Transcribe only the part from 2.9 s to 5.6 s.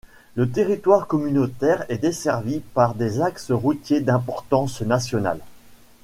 des axes routiers d'importance nationale.